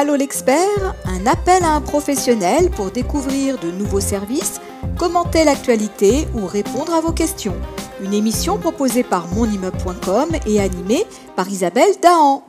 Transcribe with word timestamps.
Allô 0.00 0.14
l'expert, 0.14 0.94
un 1.10 1.26
appel 1.26 1.64
à 1.64 1.74
un 1.74 1.80
professionnel 1.80 2.70
pour 2.70 2.92
découvrir 2.92 3.58
de 3.58 3.72
nouveaux 3.72 3.98
services, 3.98 4.62
commenter 4.96 5.42
l'actualité 5.42 6.30
ou 6.38 6.46
répondre 6.46 6.94
à 6.94 7.00
vos 7.00 7.10
questions. 7.12 7.58
Une 8.00 8.14
émission 8.14 8.60
proposée 8.60 9.02
par 9.02 9.26
monimmeuble.com 9.34 10.38
et 10.46 10.60
animée 10.60 11.02
par 11.34 11.48
Isabelle 11.48 11.98
Dahan. 12.00 12.46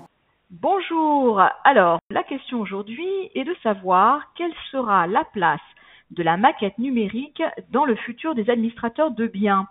Bonjour. 0.52 1.42
Alors, 1.64 1.98
la 2.12 2.22
question 2.22 2.62
aujourd'hui 2.62 3.10
est 3.34 3.46
de 3.46 3.56
savoir 3.64 4.32
quelle 4.38 4.54
sera 4.70 5.08
la 5.08 5.26
place 5.34 5.70
de 6.12 6.22
la 6.22 6.38
maquette 6.38 6.78
numérique 6.78 7.42
dans 7.72 7.86
le 7.86 7.96
futur 7.96 8.36
des 8.36 8.52
administrateurs 8.52 9.10
de 9.10 9.26
biens. 9.26 9.66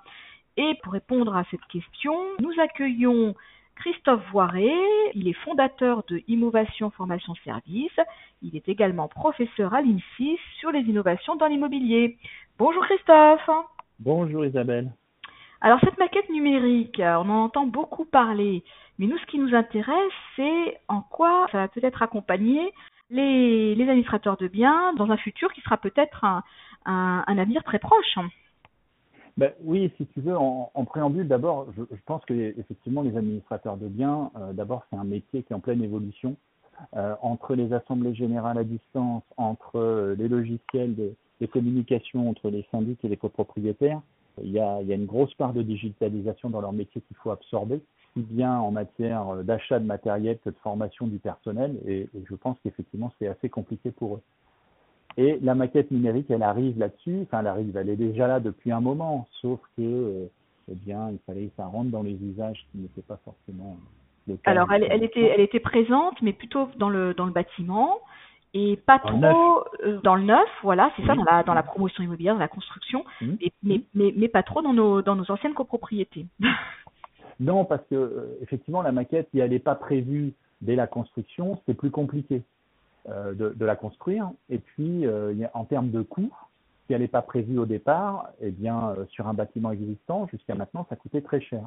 Et 0.57 0.75
pour 0.83 0.95
répondre 0.95 1.37
à 1.37 1.45
cette 1.53 1.65
question, 1.71 2.19
nous 2.41 2.59
accueillons 2.59 3.37
Christophe 3.79 4.23
Voiré, 4.33 4.73
il 5.15 5.29
est 5.29 5.45
fondateur 5.45 6.03
de 6.09 6.21
Innovation 6.27 6.91
Formation 6.91 7.35
Service. 7.45 7.99
Il 8.43 8.57
est 8.57 8.69
également 8.69 9.07
professeur 9.07 9.73
à 9.73 9.83
l'INSI 9.83 10.37
sur 10.59 10.73
les 10.73 10.81
innovations 10.81 11.37
dans 11.37 11.47
l'immobilier. 11.47 12.19
Bonjour 12.59 12.85
Christophe. 12.87 13.49
Bonjour 14.01 14.45
Isabelle. 14.45 14.91
Alors 15.61 15.79
cette 15.81 15.97
maquette 15.97 16.29
numérique, 16.29 17.01
on 17.01 17.31
en 17.31 17.45
entend 17.45 17.67
beaucoup 17.67 18.05
parler, 18.05 18.65
mais 18.99 19.07
nous 19.07 19.19
ce 19.19 19.27
qui 19.27 19.39
nous 19.39 19.55
intéresse, 19.55 20.13
c'est 20.35 20.81
en 20.89 21.03
quoi 21.03 21.47
ça 21.53 21.59
va 21.59 21.69
peut-être 21.69 22.03
accompagner 22.03 22.73
les, 23.11 23.77
administrateurs 23.81 24.37
de 24.37 24.49
biens 24.49 24.93
dans 24.95 25.11
un 25.11 25.17
futur 25.17 25.53
qui 25.53 25.61
sera 25.61 25.77
peut-être 25.77 26.25
un, 26.25 26.43
un 26.85 27.39
avenir 27.39 27.63
très 27.63 27.79
proche. 27.79 28.19
Ben, 29.39 29.53
oui, 29.63 29.93
si 29.97 30.07
tu 30.07 30.21
veux, 30.21 30.37
en, 30.37 30.85
préambule, 30.85 31.29
d'abord, 31.29 31.69
je, 31.77 31.85
pense 32.07 32.25
que 32.25 32.35
effectivement 32.35 33.03
les 33.03 33.17
administrateurs 33.17 33.77
de 33.77 33.87
biens, 33.87 34.33
euh, 34.37 34.53
d'abord, 34.53 34.85
c'est 34.91 34.97
un 34.97 35.05
métier 35.05 35.45
qui 35.45 35.53
est 35.53 35.57
en 35.57 35.61
pleine 35.61 35.81
évolution. 35.81 36.35
Euh, 36.97 37.15
entre 37.23 37.55
les 37.55 37.73
assemblées 37.73 38.17
générales 38.17 38.59
à 38.59 38.65
distance, 38.65 39.23
entre 39.37 39.77
euh, 39.77 40.17
les 40.17 40.27
logiciels 40.27 40.97
de, 40.97 41.15
communication 41.53 42.29
entre 42.29 42.51
les 42.51 42.67
syndics 42.73 43.05
et 43.05 43.09
les 43.09 43.17
copropriétaires, 43.17 44.01
il 44.43 44.51
y, 44.51 44.59
a, 44.59 44.83
il 44.83 44.89
y 44.89 44.93
a 44.93 44.97
une 44.97 45.07
grosse 45.07 45.35
part 45.35 45.53
de 45.53 45.63
digitalisation 45.63 46.51
dans 46.51 46.61
leur 46.61 46.73
métier 46.73 47.01
qu'il 47.01 47.17
faut 47.19 47.31
absorber, 47.31 47.81
si 48.15 48.23
bien 48.23 48.59
en 48.59 48.73
matière 48.73 49.45
d'achat 49.45 49.79
de 49.79 49.87
matériel 49.87 50.39
que 50.45 50.51
de 50.51 50.57
formation 50.65 51.07
du 51.07 51.21
personnel, 51.21 51.79
et, 51.87 52.09
et 52.13 52.25
je 52.29 52.35
pense 52.35 52.57
qu'effectivement 52.65 53.13
c'est 53.21 53.29
assez 53.29 53.49
compliqué 53.49 53.93
pour 53.93 54.17
eux. 54.17 54.23
Et 55.19 55.37
la 55.43 55.57
maquette 55.57 55.91
numérique, 55.91 56.31
elle 56.31 56.45
arrive 56.45 56.79
là-dessus. 56.79 57.23
Enfin, 57.25 57.41
elle 57.41 57.49
arrive, 57.49 57.77
elle 57.77 57.91
est 57.91 57.97
déjà 57.97 58.29
là 58.29 58.39
depuis 58.39 58.71
un 58.71 58.81
moment, 58.81 59.27
sauf 59.43 59.59
que, 59.77 59.83
euh, 59.83 60.31
eh 60.71 60.77
bien, 60.77 61.11
il 61.11 61.19
fallait 61.27 61.47
que 61.47 61.57
ça 61.57 61.67
rentre 61.67 61.91
dans 61.91 62.05
les 62.05 62.15
usages 62.23 62.65
qui 62.71 62.79
n'étaient 62.79 63.03
pas 63.03 63.19
forcément 63.25 63.77
le 64.29 64.37
cas. 64.37 64.53
Alors, 64.53 64.73
elle, 64.73 65.03
était, 65.03 65.25
elle 65.25 65.41
était 65.41 65.59
présente, 65.59 66.23
mais 66.23 66.33
plutôt 66.33 66.69
dans 66.77 66.89
le 66.89 67.15
dans 67.15 67.27
le 67.27 67.33
bâtiment 67.33 67.99
et 68.55 68.77
pas 68.77 69.01
trop 69.01 69.65
euh, 69.85 70.01
dans 70.05 70.15
le 70.15 70.23
neuf, 70.23 70.49
voilà, 70.63 70.93
c'est 70.97 71.05
ça, 71.05 71.17
dans 71.17 71.25
la 71.25 71.43
dans 71.43 71.55
la 71.55 71.65
promotion 71.65 72.05
immobilière, 72.05 72.35
dans 72.35 72.41
la 72.41 72.49
construction, 72.49 73.05
mmh. 73.21 73.27
mais, 73.65 73.83
mais, 73.95 74.15
mais, 74.17 74.29
pas 74.29 74.45
trop 74.45 74.63
dans 74.63 74.73
nos 74.73 75.03
dans 75.03 75.17
nos 75.17 75.29
anciennes 75.33 75.53
copropriétés. 75.53 76.27
non, 77.41 77.65
parce 77.65 77.85
que 77.91 77.97
euh, 77.97 78.39
effectivement, 78.41 78.83
la 78.83 78.93
maquette, 78.93 79.29
si 79.33 79.41
elle 79.41 79.51
n'est 79.51 79.59
pas 79.59 79.75
prévue 79.75 80.33
dès 80.61 80.77
la 80.77 80.87
construction, 80.87 81.61
c'est 81.67 81.75
plus 81.75 81.91
compliqué. 81.91 82.43
Euh, 83.11 83.33
de, 83.33 83.65
la 83.65 83.77
construire. 83.77 84.31
Et 84.51 84.59
puis, 84.59 85.07
euh, 85.07 85.33
en 85.55 85.65
termes 85.65 85.91
de 85.91 86.03
coûts, 86.03 86.33
si 86.87 86.93
elle 86.93 87.01
n'est 87.01 87.09
pas 87.09 87.23
prévue 87.23 87.59
au 87.59 87.65
départ, 87.65 88.29
eh 88.41 88.51
bien, 88.51 88.91
euh, 88.91 89.07
sur 89.11 89.27
un 89.29 89.35
bâtiment 89.35 89.71
existant, 89.71 90.27
jusqu'à 90.27 90.55
maintenant, 90.55 90.87
ça 90.91 90.97
coûtait 90.97 91.23
très 91.23 91.41
cher. 91.41 91.63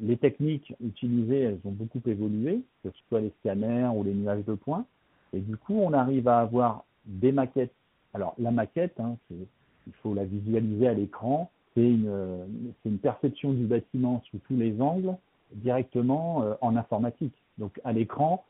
les 0.00 0.16
techniques 0.16 0.74
utilisées, 0.84 1.40
elles 1.40 1.60
ont 1.64 1.72
beaucoup 1.72 2.02
évolué, 2.06 2.62
que 2.82 2.90
ce 2.90 2.98
soit 3.08 3.20
les 3.20 3.32
scanners 3.40 3.90
ou 3.94 4.04
les 4.04 4.14
nuages 4.14 4.44
de 4.44 4.54
points. 4.54 4.84
Et 5.32 5.40
du 5.40 5.56
coup, 5.56 5.74
on 5.74 5.92
arrive 5.92 6.28
à 6.28 6.40
avoir 6.40 6.84
des 7.06 7.32
maquettes. 7.32 7.74
Alors, 8.12 8.34
la 8.38 8.50
maquette, 8.50 8.98
hein, 9.00 9.16
il 9.30 9.92
faut 10.02 10.14
la 10.14 10.24
visualiser 10.24 10.86
à 10.86 10.94
l'écran. 10.94 11.50
C'est 11.74 11.88
une, 11.88 12.46
une, 12.84 12.98
perception 12.98 13.52
du 13.52 13.64
bâtiment 13.64 14.22
sous 14.30 14.38
tous 14.46 14.56
les 14.56 14.80
angles 14.80 15.14
directement 15.52 16.44
en 16.60 16.76
informatique. 16.76 17.34
Donc, 17.58 17.80
à 17.84 17.92
l'écran, 17.92 18.44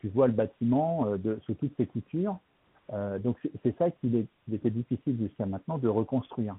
tu, 0.00 0.08
vois 0.08 0.26
le 0.26 0.32
bâtiment 0.32 1.06
euh, 1.06 1.16
de, 1.16 1.38
sous 1.44 1.54
toutes 1.54 1.76
ses 1.76 1.86
coutures. 1.86 2.38
Euh, 2.92 3.18
donc 3.18 3.36
c'est 3.62 3.76
ça 3.78 3.90
qu'il 3.90 4.26
était 4.52 4.70
difficile 4.70 5.16
jusqu'à 5.18 5.46
maintenant 5.46 5.78
de 5.78 5.88
reconstruire. 5.88 6.56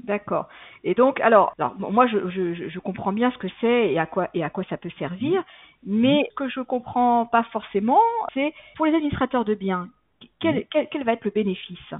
D'accord. 0.00 0.48
Et 0.82 0.94
donc, 0.94 1.20
alors, 1.20 1.54
alors 1.58 1.74
moi, 1.78 2.06
je, 2.08 2.28
je, 2.28 2.68
je, 2.68 2.78
comprends 2.80 3.12
bien 3.12 3.30
ce 3.30 3.38
que 3.38 3.46
c'est 3.60 3.92
et 3.92 3.98
à 3.98 4.06
quoi 4.06 4.28
et 4.34 4.42
à 4.42 4.50
quoi 4.50 4.64
ça 4.64 4.76
peut 4.76 4.90
servir, 4.98 5.44
mais 5.86 6.26
ce 6.30 6.34
que 6.34 6.48
je 6.48 6.60
comprends 6.60 7.26
pas 7.26 7.44
forcément, 7.44 8.00
c'est 8.34 8.52
pour 8.76 8.86
les 8.86 8.94
administrateurs 8.94 9.44
de 9.44 9.54
biens, 9.54 9.88
quel, 10.40 10.66
quel, 10.66 10.88
quel 10.88 11.04
va 11.04 11.12
être 11.12 11.24
le 11.24 11.30
bénéfice? 11.30 11.94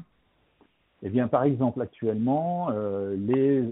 Eh 1.02 1.10
bien, 1.10 1.28
par 1.28 1.44
exemple, 1.44 1.82
actuellement, 1.82 2.70
euh, 2.72 3.14
les, 3.16 3.62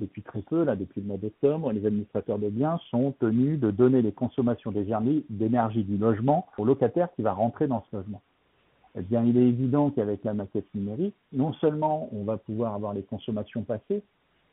depuis 0.00 0.22
très 0.22 0.42
peu, 0.42 0.64
là, 0.64 0.74
depuis 0.74 1.00
le 1.00 1.06
mois 1.06 1.18
d'octobre, 1.18 1.72
les 1.72 1.86
administrateurs 1.86 2.38
de 2.38 2.48
biens 2.48 2.78
sont 2.90 3.12
tenus 3.20 3.60
de 3.60 3.70
donner 3.70 4.02
les 4.02 4.12
consommations 4.12 4.72
d'énergie 4.72 5.84
du 5.84 5.96
logement 5.96 6.46
au 6.58 6.64
locataire 6.64 7.08
qui 7.14 7.22
va 7.22 7.32
rentrer 7.32 7.68
dans 7.68 7.84
ce 7.90 7.96
logement. 7.96 8.22
Eh 8.96 9.02
bien, 9.02 9.24
il 9.24 9.36
est 9.36 9.46
évident 9.46 9.90
qu'avec 9.90 10.24
la 10.24 10.34
maquette 10.34 10.66
numérique, 10.74 11.14
non 11.32 11.52
seulement 11.54 12.08
on 12.12 12.24
va 12.24 12.38
pouvoir 12.38 12.74
avoir 12.74 12.92
les 12.92 13.02
consommations 13.02 13.62
passées, 13.62 14.02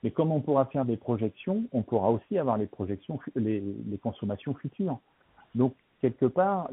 mais 0.03 0.12
comme 0.12 0.31
on 0.31 0.41
pourra 0.41 0.66
faire 0.66 0.85
des 0.85 0.97
projections, 0.97 1.64
on 1.72 1.81
pourra 1.81 2.12
aussi 2.12 2.38
avoir 2.38 2.58
les 2.58 2.68
projections, 2.68 3.19
les, 3.35 3.64
consommations 4.03 4.53
futures. 4.53 5.00
Donc, 5.56 5.74
quelque 6.02 6.28
part, 6.28 6.69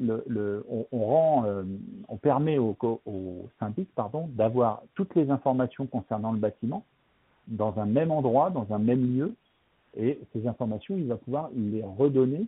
on, 0.93 1.07
rend, 1.07 1.45
euh, 1.47 1.63
on 2.09 2.19
permet 2.19 2.59
au, 2.59 2.77
au 2.83 3.49
pardon, 3.95 4.29
d'avoir 4.33 4.83
toutes 4.95 5.15
les 5.15 5.31
informations 5.31 5.87
concernant 5.87 6.33
le 6.33 6.39
bâtiment 6.39 6.85
dans 7.49 7.79
un 7.79 7.87
même 7.87 8.11
endroit, 8.11 8.51
dans 8.51 8.67
un 8.73 8.79
même 8.79 9.17
lieu, 9.17 9.35
et 9.97 10.19
ces 10.33 10.47
informations, 10.47 10.97
il 10.97 11.07
va 11.07 11.17
pouvoir 11.17 11.51
les 11.55 11.83
redonner 11.83 12.47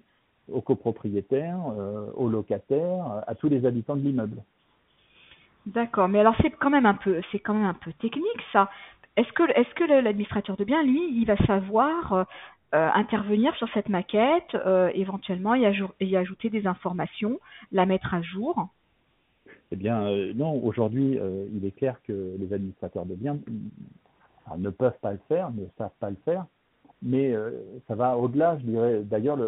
aux 0.53 0.61
copropriétaires, 0.61 1.61
euh, 1.79 2.11
aux 2.15 2.29
locataires, 2.29 3.25
à 3.27 3.35
tous 3.35 3.49
les 3.49 3.67
habitants 3.67 3.97
de 3.97 4.03
l'immeuble. 4.03 4.43
D'accord, 5.67 6.09
mais 6.09 6.21
alors 6.21 6.37
c'est 6.41 6.51
quand 6.51 6.71
même 6.71 6.87
un 6.87 6.95
peu, 6.95 7.21
c'est 7.33 7.41
quand 7.41 7.55
même 7.55 7.67
un 7.67 7.75
peu 7.75 7.93
technique 7.95 8.43
ça. 8.53 8.71
Est-ce 9.17 9.33
que, 9.33 9.43
est-ce 9.59 9.75
que 9.75 9.85
l'administrateur 9.85 10.57
de 10.57 10.65
biens, 10.65 10.83
lui, 10.83 11.01
il 11.11 11.25
va 11.25 11.37
savoir 11.47 12.13
euh, 12.13 12.25
euh, 12.75 12.91
intervenir 12.95 13.55
sur 13.57 13.69
cette 13.73 13.89
maquette, 13.89 14.55
euh, 14.55 14.91
éventuellement 14.95 15.55
y, 15.55 15.67
y, 16.01 16.17
ajouter 16.17 16.51
des 16.51 16.67
informations, 16.67 17.41
la 17.73 17.87
mettre 17.87 18.13
à 18.13 18.21
jour? 18.21 18.69
Eh 19.73 19.77
bien, 19.77 20.09
non. 20.35 20.65
Aujourd'hui, 20.65 21.19
il 21.53 21.65
est 21.65 21.77
clair 21.77 21.97
que 22.07 22.37
les 22.39 22.53
administrateurs 22.53 23.05
de 23.05 23.15
biens 23.15 23.37
ne 24.57 24.71
peuvent 24.71 24.99
pas 25.01 25.13
le 25.13 25.21
faire, 25.29 25.51
ne 25.53 25.65
savent 25.79 25.91
pas 26.01 26.11
le 26.11 26.17
faire. 26.25 26.47
Mais 27.03 27.35
ça 27.87 27.95
va 27.95 28.17
au-delà, 28.17 28.59
je 28.59 28.65
dirais. 28.65 29.03
D'ailleurs, 29.03 29.39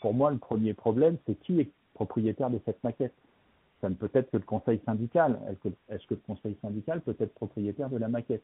pour 0.00 0.14
moi, 0.14 0.32
le 0.32 0.38
premier 0.38 0.74
problème, 0.74 1.16
c'est 1.26 1.36
qui 1.36 1.60
est 1.60 1.70
propriétaire 1.94 2.50
de 2.50 2.60
cette 2.64 2.82
maquette 2.84 3.14
Ça 3.80 3.88
ne 3.88 3.94
peut 3.94 4.10
être 4.14 4.30
que 4.30 4.36
le 4.36 4.44
conseil 4.44 4.80
syndical. 4.86 5.38
Est-ce 5.88 6.06
que 6.06 6.14
le 6.14 6.20
conseil 6.26 6.56
syndical 6.62 7.00
peut 7.00 7.16
être 7.18 7.34
propriétaire 7.34 7.90
de 7.90 7.98
la 7.98 8.08
maquette? 8.08 8.42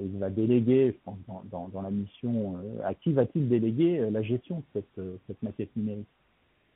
Il 0.00 0.18
va 0.18 0.30
déléguer, 0.30 0.92
je 0.92 0.98
pense, 1.04 1.18
dans, 1.50 1.82
la 1.82 1.90
mission, 1.90 2.56
euh, 2.58 2.86
à 2.86 2.94
qui 2.94 3.12
va-t-il 3.12 3.48
déléguer 3.48 3.98
euh, 3.98 4.10
la 4.10 4.22
gestion 4.22 4.62
de 4.74 4.82
euh, 4.98 5.16
cette 5.26 5.42
maquette 5.42 5.74
numérique? 5.74 6.06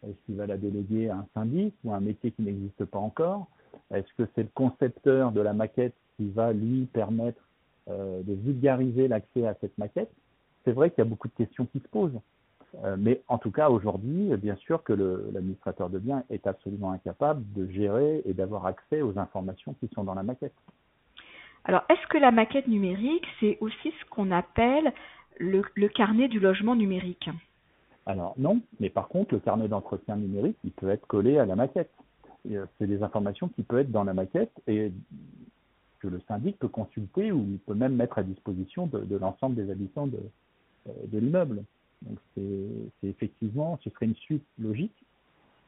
Est-ce 0.03 0.17
qu'il 0.25 0.37
va 0.37 0.47
la 0.47 0.57
déléguer 0.57 1.11
à 1.11 1.17
un 1.17 1.27
syndic 1.35 1.75
ou 1.85 1.93
à 1.93 1.97
un 1.97 2.01
métier 2.01 2.31
qui 2.31 2.43
n'existe 2.43 2.87
pas 2.87 2.99
encore? 2.99 3.47
Est-ce 3.93 4.09
que 4.17 4.27
c'est 4.35 4.45
le 4.45 4.49
concepteur 4.55 5.33
de 5.33 5.41
la 5.43 5.53
maquette 5.53 5.95
qui 6.17 6.31
va 6.31 6.55
lui 6.55 6.87
permettre 6.87 7.43
de 7.91 8.35
vulgariser 8.35 9.09
l'accès 9.09 9.47
à 9.47 9.55
cette 9.61 9.77
maquette 9.79 10.11
C'est 10.65 10.73
vrai 10.73 10.91
qu'il 10.91 10.99
y 10.99 11.07
a 11.07 11.11
beaucoup 11.11 11.29
de 11.29 11.35
questions 11.35 11.67
qui 11.67 11.81
se 11.81 11.89
posent. 11.89 12.21
mais 12.99 13.21
en 13.29 13.39
tout 13.39 13.51
cas, 13.51 13.69
aujourd'hui, 13.69 14.31
bien 14.37 14.57
sûr 14.57 14.83
que 14.83 14.93
l'administrateur 14.93 15.91
de 15.91 15.99
biens 15.99 16.25
est 16.31 16.47
absolument 16.47 16.93
incapable 16.93 17.43
de 17.55 17.71
gérer 17.71 18.23
et 18.25 18.35
d'avoir 18.35 18.67
accès 18.67 19.03
aux 19.03 19.19
informations 19.19 19.75
qui 19.81 19.89
sont 19.95 20.05
dans 20.05 20.15
la 20.15 20.23
maquette. 20.23 20.55
Alors, 21.65 21.83
est-ce 21.91 22.07
que 22.09 22.19
la 22.19 22.31
maquette 22.31 22.69
numérique, 22.69 23.27
c'est 23.39 23.59
aussi 23.61 23.93
ce 24.01 24.11
qu'on 24.11 24.31
appelle 24.31 24.93
le, 25.39 25.63
carnet 25.89 26.29
du 26.29 26.41
logement 26.41 26.75
numérique? 26.75 27.29
Alors 28.07 28.35
non, 28.39 28.61
mais 28.81 28.91
par 28.91 29.09
contre, 29.09 29.35
le 29.35 29.41
carnet 29.41 29.69
d'entretien 29.69 30.17
numérique, 30.17 30.57
il 30.65 30.73
peut 30.73 30.89
être 30.89 31.07
collé 31.07 31.39
à 31.39 31.47
la 31.47 31.57
maquette. 31.57 31.91
Euh, 32.51 32.65
c'est 32.79 32.87
des 32.87 33.03
informations 33.03 33.49
qui 33.49 33.63
peuvent 33.63 33.81
être 33.81 33.93
dans 33.93 34.05
la 34.05 34.15
maquette 34.15 34.53
et 34.67 34.91
que 36.01 36.09
le 36.09 36.21
syndic 36.27 36.59
peut 36.59 36.69
consulter 36.69 37.33
ou 37.33 37.47
il 37.51 37.59
peut 37.59 37.75
même 37.75 37.95
mettre 37.95 38.19
à 38.19 38.23
disposition 38.23 38.87
de, 38.87 39.17
l'ensemble 39.17 39.55
des 39.55 39.71
habitants 39.71 40.07
de, 40.07 40.21
euh, 40.89 40.93
l'immeuble. 41.13 41.63
Donc 42.03 42.19
c'est 42.35 43.09
effectivement, 43.09 43.79
ce 43.85 43.91
serait 43.91 44.07
une 44.07 44.17
suite 44.17 44.45
logique, 44.59 44.95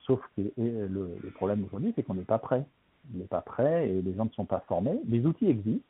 sauf 0.01 0.21
que 0.37 0.43
le, 0.57 1.19
problème 1.35 1.65
aujourd'hui, 1.65 1.93
c'est 1.95 2.03
qu'on 2.03 2.15
n'est 2.15 2.23
pas 2.23 2.39
prêt 2.39 2.65
il 3.11 3.19
n'est 3.19 3.27
pas 3.27 3.41
prêt 3.41 3.89
et 3.89 4.03
les 4.03 4.15
gens 4.15 4.25
ne 4.27 4.31
sont 4.31 4.45
pas 4.45 4.61
formés. 4.69 5.01
Les 5.09 5.27
outils 5.27 5.47
existent. 5.47 5.85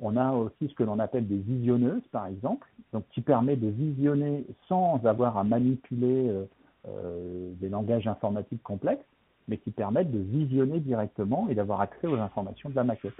On 0.00 0.16
a 0.16 0.32
aussi 0.32 0.68
ce 0.68 0.74
que 0.74 0.82
l'on 0.82 0.98
appelle 0.98 1.26
des 1.26 1.36
visionneuses, 1.36 2.06
par 2.10 2.26
exemple, 2.26 2.66
donc 2.92 3.04
qui 3.10 3.20
permet 3.20 3.56
de 3.56 3.68
visionner 3.68 4.46
sans 4.66 5.04
avoir 5.04 5.36
à 5.36 5.44
manipuler 5.44 6.28
euh, 6.28 6.44
euh, 6.88 7.52
des 7.60 7.68
langages 7.68 8.06
informatiques 8.06 8.62
complexes. 8.62 9.04
Mais 9.50 9.58
qui 9.58 9.72
permettent 9.72 10.12
de 10.12 10.20
visionner 10.20 10.78
directement 10.78 11.48
et 11.50 11.54
d'avoir 11.54 11.80
accès 11.80 12.06
aux 12.06 12.14
informations 12.14 12.70
de 12.70 12.76
la 12.76 12.84
maquette. 12.84 13.16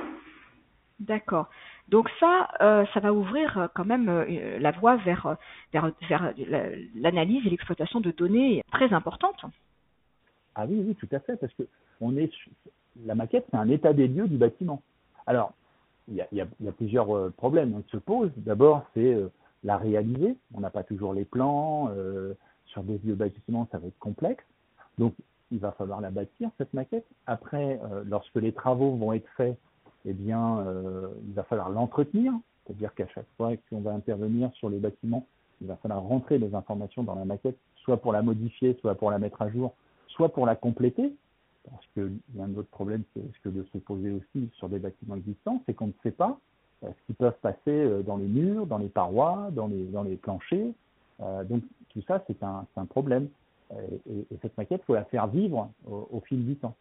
D'accord. 1.00 1.49
Donc 1.88 2.09
ça, 2.21 2.49
euh, 2.61 2.85
ça 2.94 3.00
va 3.00 3.12
ouvrir 3.12 3.59
euh, 3.59 3.67
quand 3.75 3.85
même 3.85 4.09
euh, 4.09 4.59
la 4.61 4.71
voie 4.71 4.97
vers, 4.97 5.37
vers, 5.73 5.91
vers 6.09 6.32
l'analyse 6.94 7.44
et 7.47 7.50
l'exploitation 7.50 8.00
de 8.00 8.12
données 8.12 8.62
très 8.71 8.93
importantes. 8.93 9.44
Ah 10.55 10.67
oui, 10.69 10.85
oui, 10.87 10.94
tout 10.94 11.09
à 11.11 11.19
fait, 11.19 11.37
parce 11.37 11.53
que 11.55 11.65
on 12.00 12.17
est 12.17 12.31
la 13.05 13.15
maquette, 13.15 13.47
c'est 13.50 13.56
un 13.56 13.69
état 13.69 13.93
des 13.93 14.09
lieux 14.09 14.29
du 14.29 14.37
bâtiment. 14.37 14.82
Alors, 15.27 15.53
il 16.09 16.15
y 16.15 16.21
a, 16.21 16.27
y 16.32 16.69
a, 16.69 16.73
plusieurs 16.73 17.32
problèmes 17.32 17.82
qui 17.85 17.91
se 17.91 17.97
posent. 17.97 18.32
D'abord, 18.37 18.85
c'est 18.94 19.17
la 19.62 19.77
réaliser. 19.77 20.37
On 20.55 20.61
n'a 20.61 20.71
pas 20.71 20.82
toujours 20.82 21.15
les 21.15 21.25
plans. 21.25 21.91
sur 22.67 22.82
des 22.82 22.97
vieux 22.97 23.15
bâtiments, 23.15 23.69
ça 23.71 23.79
va 23.79 23.87
être 23.87 23.99
complexe. 23.99 24.44
Donc, 24.99 25.15
il 25.50 25.58
va 25.58 25.73
falloir 25.73 26.00
la 26.00 26.11
bâtir, 26.11 26.50
cette 26.58 26.73
maquette. 26.75 27.06
Après, 27.26 27.81
lorsque 28.06 28.37
les 28.37 28.52
travaux 28.52 28.94
vont 28.97 29.12
être 29.12 29.29
faits, 29.37 29.58
eh 30.05 30.12
bien, 30.12 30.61
euh, 30.61 31.08
il 31.26 31.35
va 31.35 31.44
falloir 31.44 31.70
l'entretenir, 31.70 32.32
c'est-à-dire 32.64 32.94
qu'à 32.94 33.06
chaque 33.08 33.26
fois 33.37 33.52
qu'on 33.69 33.81
va 33.81 33.93
intervenir 33.93 34.50
sur 34.55 34.70
les 34.70 34.79
bâtiments, 34.79 35.26
il 35.61 35.67
va 35.67 35.76
falloir 35.76 36.02
rentrer 36.02 36.38
des 36.38 36.55
informations 36.55 37.02
dans 37.02 37.14
la 37.14 37.25
maquette, 37.25 37.58
soit 37.76 37.99
pour 37.99 38.12
la 38.12 38.23
modifier, 38.23 38.76
soit 38.81 38.94
pour 38.94 39.11
la 39.11 39.19
mettre 39.19 39.43
à 39.43 39.50
jour, 39.50 39.75
soit 40.08 40.31
pour 40.31 40.47
la 40.47 40.56
compléter, 40.56 41.12
parce 41.70 41.87
qu'il 41.93 42.19
y 42.35 42.41
a 42.41 42.44
un 42.44 42.55
autre 42.55 42.70
problème 42.70 43.03
qui 43.12 43.20
risque 43.20 43.53
de 43.53 43.62
se 43.73 43.79
poser 43.79 44.12
aussi 44.12 44.49
sur 44.55 44.69
des 44.69 44.79
bâtiments 44.79 45.17
existants, 45.17 45.62
c'est 45.67 45.75
qu'on 45.75 45.88
ne 45.88 45.93
sait 46.03 46.11
pas 46.11 46.38
euh, 46.85 46.88
ce 46.88 47.06
qui 47.06 47.12
peuvent 47.12 47.38
passer 47.43 47.58
euh, 47.69 48.03
dans 48.03 48.17
les 48.17 48.26
murs, 48.26 48.67
dans 48.67 48.79
les 48.79 48.88
parois, 48.88 49.50
dans 49.53 49.67
les, 49.67 49.87
les 50.08 50.17
planchers. 50.17 50.73
donc 51.44 51.62
tout 51.91 52.03
ça, 52.06 52.25
c'est 52.26 52.43
un, 52.43 52.87
problème. 52.88 53.29
Et, 53.72 54.26
et, 54.32 54.38
cette 54.43 54.56
maquette, 54.56 54.82
il 54.82 54.87
faut 54.87 54.94
la 54.94 55.05
faire 55.05 55.26
vivre 55.28 55.70
au, 55.87 56.08
au, 56.11 56.20
fil 56.20 56.44
du 56.44 56.56
temps. 56.56 56.75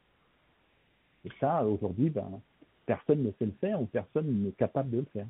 Et 1.25 1.30
ça, 1.39 1.63
aujourd'hui, 1.65 2.09
ben, 2.09 2.41
personne 2.86 3.24
ne 3.24 3.31
sait 3.33 3.45
le 3.45 3.53
faire 3.62 3.81
ou 3.81 3.86
personne 3.86 4.44
n'est 4.44 4.51
capable 4.51 4.89
de 4.89 4.97
le 5.00 5.07
faire. 5.13 5.27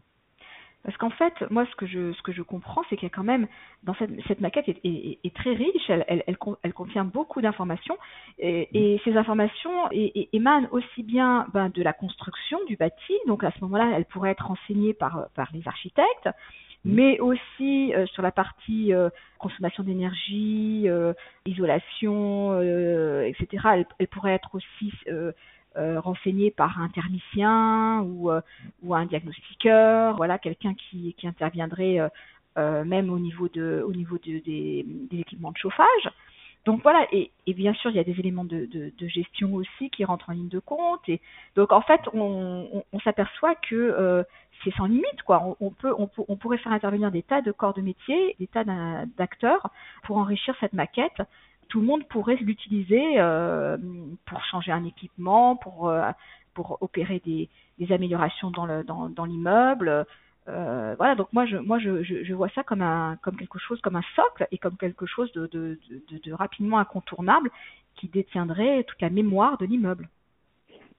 Parce 0.84 0.96
qu'en 0.96 1.10
fait, 1.10 1.34
moi, 1.50 1.66
ce 1.70 1.76
que 1.76 1.86
je, 1.86 2.14
ce 2.14 2.22
que 2.22 2.32
je 2.32 2.42
comprends, 2.42 2.84
c'est 2.90 2.96
qu'il 2.96 3.04
y 3.04 3.12
a 3.12 3.14
quand 3.14 3.24
même, 3.24 3.48
dans 3.84 3.94
cette, 3.96 4.12
cette 4.28 4.40
maquette 4.40 4.70
est, 4.70 4.80
est, 4.86 5.36
très 5.36 5.54
riche, 5.54 5.90
elle, 5.90 6.06
elle, 6.08 6.24
elle, 6.26 6.74
contient 6.74 7.04
beaucoup 7.04 7.42
d'informations, 7.42 7.98
et, 8.38 8.70
et, 8.72 9.02
ces 9.04 9.18
informations 9.18 9.90
émanent 9.92 10.70
aussi 10.72 11.04
bien 11.04 11.48
ben, 11.54 11.68
de 11.68 11.84
la 11.84 11.92
construction 11.92 12.60
du 12.66 12.78
bâti, 12.78 13.14
donc 13.28 13.44
à 13.44 13.52
ce 13.52 13.60
moment-là, 13.62 13.92
elle 13.94 14.06
pourrait 14.06 14.32
être 14.32 14.46
renseignée 14.46 14.94
par, 14.94 15.28
par 15.36 15.50
les 15.54 15.68
architectes. 15.68 16.30
Mais 16.86 17.20
aussi 17.20 17.94
euh, 17.94 18.06
sur 18.08 18.22
la 18.22 18.32
partie 18.32 18.94
euh, 18.94 19.10
consommation 19.38 19.84
d'énergie, 19.84 20.84
euh, 20.88 21.14
isolation, 21.46 22.62
etc. 23.24 23.86
Elle, 24.00 24.08
pourrait 24.08 24.34
être 24.34 24.56
aussi 24.56 24.94
euh, 25.08 25.32
renseigné 26.00 26.52
par 26.52 26.82
un 26.82 26.90
thermicien 26.90 28.02
ou, 28.02 28.32
euh, 28.32 28.42
ou 28.84 28.96
un 28.96 29.06
diagnostiqueur, 29.06 30.16
voilà, 30.18 30.40
quelqu'un 30.40 30.74
qui, 30.74 31.14
qui 31.18 31.28
interviendrait 31.28 32.00
euh, 32.58 32.84
même 32.84 33.10
au 33.10 33.20
niveau, 33.20 33.48
de, 33.48 33.84
au 33.86 33.94
niveau 33.94 34.18
de, 34.18 34.40
des, 34.40 34.84
des, 34.86 35.20
équipements 35.20 35.52
de 35.52 35.58
chauffage. 35.58 36.10
Donc 36.66 36.84
voilà, 36.84 37.08
et, 37.12 37.32
et, 37.48 37.54
bien 37.54 37.74
sûr, 37.74 37.90
il 37.90 37.96
y 37.96 38.00
a 38.00 38.04
des 38.04 38.20
éléments 38.20 38.44
de, 38.44 38.66
de, 38.66 38.92
de, 38.98 39.08
gestion 39.08 39.54
aussi 39.56 39.90
qui 39.90 40.04
rentrent 40.06 40.30
en 40.30 40.34
ligne 40.34 40.50
de 40.50 40.60
compte. 40.60 41.02
Et 41.08 41.22
donc 41.56 41.72
en 41.72 41.82
fait, 41.82 42.02
on, 42.14 42.68
on, 42.74 42.84
on 42.92 43.00
s'aperçoit 43.00 43.56
que 43.56 44.26
c'est 44.64 44.74
sans 44.76 44.86
limite, 44.86 45.22
quoi. 45.26 45.56
On, 45.62 45.72
peut, 45.72 45.94
on, 45.98 46.10
on, 46.28 46.36
pourrait 46.36 46.58
faire 46.58 46.74
intervenir 46.74 47.12
des 47.12 47.24
tas 47.24 47.42
de 47.42 47.52
corps 47.52 47.74
de 47.74 47.82
métier, 47.82 48.36
des 48.40 48.48
tas 48.48 48.66
d'acteurs 49.18 49.70
pour 50.04 50.18
enrichir 50.18 50.54
cette 50.60 50.74
maquette 50.74 51.22
tout 51.70 51.82
le 51.82 51.86
monde 51.86 52.04
pourrait 52.08 52.36
l'utiliser 52.36 53.20
euh, 53.20 53.78
pour 54.26 54.44
changer 54.46 54.72
un 54.72 54.84
équipement, 54.84 55.56
pour, 55.56 55.88
euh, 55.88 56.10
pour 56.54 56.80
opérer 56.82 57.22
des, 57.24 57.48
des 57.78 57.94
améliorations 57.94 58.52
dans 58.52 58.66
le 58.66 58.84
dans, 58.84 59.08
dans 59.08 59.26
l'immeuble. 59.26 60.06
Euh, 60.50 60.96
voilà, 60.98 61.16
donc 61.16 61.32
moi 61.32 61.46
je 61.46 61.58
moi 61.58 61.78
je, 61.80 62.34
vois 62.34 62.50
ça 62.50 62.64
comme 62.64 62.82
un 62.82 63.18
comme 63.22 63.38
quelque 63.38 63.60
chose 63.60 63.80
comme 63.82 63.96
un 63.96 64.04
socle 64.16 64.48
et 64.52 64.58
comme 64.58 64.78
quelque 64.78 65.06
chose 65.06 65.32
de, 65.34 65.48
de, 65.48 65.78
de, 66.12 66.18
de 66.18 66.34
rapidement 66.34 66.80
incontournable 66.80 67.52
qui 67.96 68.08
détiendrait 68.08 68.84
toute 68.86 69.02
la 69.02 69.10
mémoire 69.10 69.58
de 69.58 69.66
l'immeuble. 69.66 70.10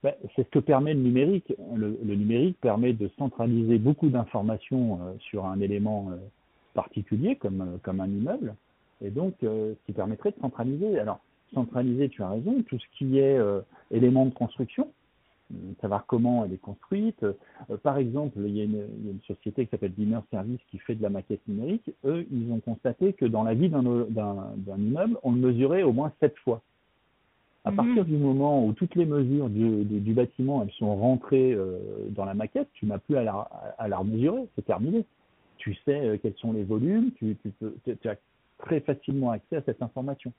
Ben, 0.02 0.14
c'est 0.34 0.44
ce 0.44 0.50
que 0.50 0.58
permet 0.60 0.94
le 0.94 1.00
numérique. 1.00 1.52
Le, 1.74 1.98
numérique 2.02 2.58
permet 2.60 2.92
de 2.92 3.10
centraliser 3.18 3.78
beaucoup 3.78 4.08
d'informations 4.08 5.00
euh, 5.02 5.12
sur 5.18 5.44
un 5.46 5.60
élément 5.60 6.10
euh, 6.10 6.16
particulier 6.74 7.36
comme, 7.36 7.78
comme 7.82 8.00
un 8.00 8.08
immeuble 8.08 8.54
et 9.02 9.10
donc 9.10 9.34
ce 9.40 9.74
qui 9.86 9.92
permettrait 9.92 10.30
de 10.30 10.40
centraliser. 10.40 10.98
Alors, 10.98 11.20
centraliser, 11.54 12.10
tu 12.10 12.22
as 12.22 12.28
raison, 12.28 12.62
tout 12.68 12.78
ce 12.78 12.84
qui 12.98 13.18
est 13.18 13.38
éléments 13.90 14.26
de 14.26 14.34
construction, 14.34 14.92
savoir 15.80 16.06
comment 16.06 16.44
elle 16.44 16.52
est 16.52 16.60
construite. 16.60 17.24
par 17.82 17.98
exemple, 17.98 18.38
il 18.44 18.56
y, 18.56 18.60
a 18.60 18.64
une, 18.64 18.86
il 18.98 19.06
y, 19.06 19.08
a 19.08 19.12
une, 19.12 19.22
société 19.26 19.64
qui 19.64 19.70
s'appelle 19.70 19.92
Beamer 19.92 20.22
Service 20.30 20.60
qui 20.70 20.78
fait 20.78 20.94
de 20.94 21.02
la 21.02 21.10
maquette 21.10 21.46
numérique. 21.48 21.90
Eux, 22.04 22.26
ils 22.30 22.52
ont 22.52 22.60
constaté 22.60 23.12
que 23.12 23.24
dans 23.24 23.42
la 23.42 23.54
vie 23.54 23.68
d'un 23.68 24.78
immeuble, 24.78 25.18
on 25.22 25.32
le 25.32 25.38
mesurait 25.38 25.82
au 25.82 25.92
moins 25.92 26.12
sept 26.20 26.36
fois. 26.38 26.62
À 27.64 27.70
mmh. 27.70 27.76
partir 27.76 28.04
du 28.06 28.16
moment 28.16 28.64
où 28.64 28.72
toutes 28.72 28.94
les 28.94 29.04
mesures 29.04 29.50
du, 29.50 29.84
du, 29.84 30.00
du 30.00 30.14
bâtiment 30.14 30.62
elles 30.62 30.72
sont 30.72 30.96
rentrées 30.96 31.52
euh, 31.52 31.78
dans 32.08 32.24
la 32.24 32.32
maquette, 32.32 32.68
tu 32.72 32.86
n'as 32.86 32.98
plus 32.98 33.16
à 33.16 33.22
la, 33.22 33.48
à 33.76 33.86
la 33.86 34.02
mesurer, 34.02 34.46
c'est 34.56 34.64
terminé. 34.64 35.04
Tu 35.58 35.74
sais 35.84 36.00
euh, 36.00 36.16
quels 36.16 36.36
sont 36.36 36.52
les 36.52 36.64
volumes, 36.64 37.10
tu, 37.18 37.36
tu, 37.42 37.50
peux, 37.50 37.74
tu 37.84 38.08
as 38.08 38.16
très 38.58 38.80
facilement 38.80 39.30
accès 39.30 39.56
à 39.56 39.62
cette 39.62 39.82
information. 39.82 40.32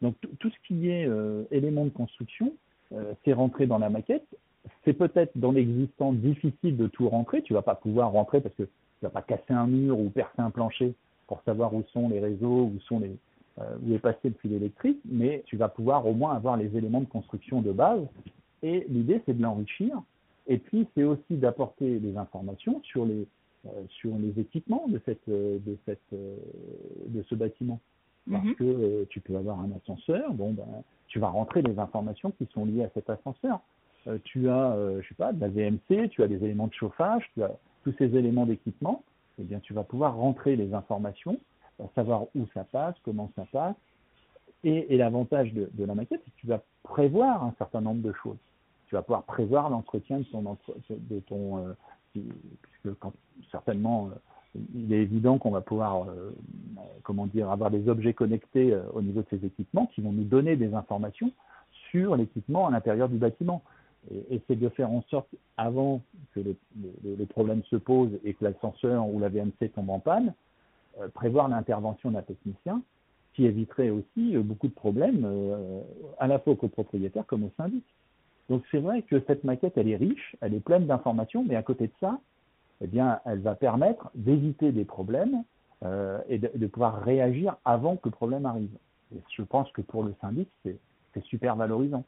Donc 0.00 0.16
tout 0.40 0.50
ce 0.50 0.66
qui 0.66 0.88
est 0.88 1.06
euh, 1.06 1.44
élément 1.50 1.84
de 1.84 1.90
construction, 1.90 2.52
euh, 2.92 3.14
c'est 3.24 3.32
rentré 3.32 3.66
dans 3.66 3.78
la 3.78 3.88
maquette. 3.88 4.26
C'est 4.84 4.92
peut-être 4.94 5.36
dans 5.36 5.52
l'existant 5.52 6.12
difficile 6.12 6.76
de 6.76 6.86
tout 6.88 7.08
rentrer. 7.08 7.42
Tu 7.42 7.52
vas 7.52 7.62
pas 7.62 7.74
pouvoir 7.74 8.12
rentrer 8.12 8.40
parce 8.40 8.54
que 8.54 8.64
tu 8.64 9.02
vas 9.02 9.10
pas 9.10 9.22
casser 9.22 9.52
un 9.52 9.66
mur 9.66 9.98
ou 9.98 10.10
percer 10.10 10.40
un 10.40 10.50
plancher 10.50 10.94
pour 11.26 11.40
savoir 11.42 11.74
où 11.74 11.82
sont 11.92 12.08
les 12.08 12.20
réseaux, 12.20 12.70
où 12.74 12.80
sont 12.80 12.98
les 12.98 13.16
euh, 13.58 13.76
où 13.84 13.94
est 13.94 13.98
passé 13.98 14.30
le 14.30 14.34
fil 14.40 14.54
électrique, 14.54 14.98
mais 15.04 15.42
tu 15.44 15.58
vas 15.58 15.68
pouvoir 15.68 16.06
au 16.06 16.14
moins 16.14 16.34
avoir 16.34 16.56
les 16.56 16.74
éléments 16.74 17.00
de 17.00 17.06
construction 17.06 17.60
de 17.60 17.70
base. 17.70 18.00
Et 18.62 18.86
l'idée, 18.88 19.20
c'est 19.26 19.36
de 19.36 19.42
l'enrichir. 19.42 20.02
Et 20.46 20.56
puis, 20.56 20.88
c'est 20.94 21.04
aussi 21.04 21.36
d'apporter 21.36 21.98
des 21.98 22.16
informations 22.16 22.80
sur 22.82 23.04
les 23.04 23.26
euh, 23.66 23.70
sur 23.90 24.16
les 24.16 24.40
équipements 24.40 24.88
de, 24.88 25.00
cette, 25.04 25.28
euh, 25.28 25.58
de, 25.64 25.76
cette, 25.84 26.00
de 26.10 27.22
ce 27.28 27.34
bâtiment. 27.36 27.78
Parce 28.28 28.44
mhm. 28.44 28.54
que 28.54 29.04
tu 29.10 29.20
peux 29.20 29.36
avoir 29.36 29.60
un 29.60 29.70
ascenseur, 29.72 30.32
bon, 30.32 30.52
ben, 30.52 30.66
tu 31.06 31.18
vas 31.18 31.28
rentrer 31.28 31.62
des 31.62 31.78
informations 31.78 32.32
qui 32.32 32.48
sont 32.52 32.64
liées 32.64 32.84
à 32.84 32.90
cet 32.94 33.10
ascenseur. 33.10 33.60
Tu 34.24 34.48
as, 34.48 34.76
je 35.00 35.08
sais 35.08 35.14
pas, 35.14 35.32
de 35.32 35.40
la 35.40 35.48
VMC, 35.48 36.08
tu 36.10 36.22
as 36.22 36.28
des 36.28 36.42
éléments 36.44 36.66
de 36.66 36.74
chauffage, 36.74 37.22
tu 37.34 37.42
as 37.42 37.52
tous 37.84 37.94
ces 37.98 38.16
éléments 38.16 38.46
d'équipement, 38.46 39.02
eh 39.38 39.44
bien, 39.44 39.60
tu 39.60 39.72
vas 39.72 39.84
pouvoir 39.84 40.16
rentrer 40.16 40.56
les 40.56 40.74
informations, 40.74 41.38
savoir 41.94 42.24
où 42.34 42.46
ça 42.54 42.64
passe, 42.64 42.94
comment 43.04 43.30
ça 43.36 43.44
passe. 43.52 43.76
Et, 44.64 44.96
l'avantage 44.96 45.52
de, 45.52 45.84
la 45.84 45.94
maquette, 45.94 46.20
c'est 46.24 46.30
que 46.30 46.36
tu 46.36 46.46
vas 46.46 46.62
prévoir 46.84 47.42
un 47.44 47.54
certain 47.58 47.80
nombre 47.80 48.02
de 48.02 48.12
choses. 48.12 48.38
Tu 48.86 48.94
vas 48.94 49.02
pouvoir 49.02 49.24
prévoir 49.24 49.70
l'entretien 49.70 50.20
de 50.20 51.20
ton, 51.20 51.74
certainement 53.50 54.08
euh, 54.08 54.58
il 54.74 54.92
est 54.92 55.02
évident 55.02 55.38
qu'on 55.38 55.50
va 55.50 55.62
pouvoir, 55.62 56.08
euh, 56.08 56.30
comment 57.02 57.26
dire, 57.26 57.50
avoir 57.50 57.70
des 57.70 57.88
objets 57.88 58.12
connectés 58.12 58.72
euh, 58.72 58.82
au 58.92 59.00
niveau 59.00 59.22
de 59.22 59.26
ces 59.30 59.46
équipements 59.46 59.86
qui 59.94 60.02
vont 60.02 60.12
nous 60.12 60.24
donner 60.24 60.56
des 60.56 60.74
informations 60.74 61.32
sur 61.90 62.16
l'équipement 62.16 62.66
à 62.66 62.70
l'intérieur 62.70 63.08
du 63.08 63.16
bâtiment. 63.16 63.62
Et, 64.10 64.40
c'est 64.48 64.56
de 64.56 64.68
faire 64.68 64.90
en 64.90 65.02
sorte, 65.10 65.28
avant 65.56 66.02
que 66.34 66.40
les, 66.40 66.56
les 67.04 67.26
problèmes 67.26 67.62
se 67.64 67.76
posent 67.76 68.18
et 68.24 68.34
que 68.34 68.44
l'ascenseur 68.44 69.06
ou 69.06 69.20
la 69.20 69.28
VMC 69.28 69.70
tombe 69.74 69.90
en 69.90 70.00
panne, 70.00 70.34
euh, 71.00 71.08
prévoir 71.08 71.48
l'intervention 71.48 72.10
d'un 72.10 72.22
technicien 72.22 72.82
qui 73.34 73.46
éviterait 73.46 73.90
aussi 73.90 74.36
beaucoup 74.36 74.68
de 74.68 74.74
problèmes 74.74 75.22
euh, 75.24 75.80
à 76.18 76.26
la 76.26 76.38
fois 76.38 76.52
aux 76.52 76.56
copropriétaires 76.56 77.26
comme 77.26 77.44
aux 77.44 77.52
syndics. 77.56 77.86
Donc 78.50 78.62
c'est 78.70 78.80
vrai 78.80 79.02
que 79.02 79.22
cette 79.26 79.44
maquette, 79.44 79.78
elle 79.78 79.88
est 79.88 79.96
riche, 79.96 80.36
elle 80.40 80.54
est 80.54 80.60
pleine 80.60 80.86
d'informations, 80.86 81.44
mais 81.44 81.56
à 81.56 81.62
côté 81.62 81.86
de 81.86 81.92
ça, 82.00 82.18
eh 82.82 82.86
bien, 82.86 83.20
elle 83.24 83.40
va 83.40 83.54
permettre 83.54 84.10
d'éviter 84.14 84.72
des 84.72 84.84
problèmes 84.84 85.44
euh, 85.84 86.18
et 86.28 86.38
de, 86.38 86.50
de, 86.54 86.66
pouvoir 86.66 87.02
réagir 87.02 87.56
avant 87.64 87.96
que 87.96 88.08
le 88.08 88.10
problème 88.10 88.44
arrive. 88.44 88.76
Et 89.14 89.20
je 89.34 89.42
pense 89.42 89.70
que 89.72 89.80
pour 89.80 90.02
le 90.02 90.14
syndic, 90.20 90.48
c'est 90.64 91.24
super 91.24 91.56
valorisant. 91.56 92.04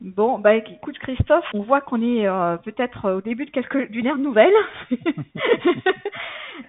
Bon, 0.00 0.38
bah 0.38 0.54
écoute 0.54 0.96
Christophe, 0.98 1.46
on 1.54 1.62
voit 1.62 1.80
qu'on 1.80 2.00
est 2.00 2.28
euh, 2.28 2.56
peut-être 2.58 3.10
au 3.14 3.20
début 3.20 3.46
de 3.46 3.50
quelque 3.50 3.90
d'une 3.90 4.06
ère 4.06 4.16
nouvelle. 4.16 4.54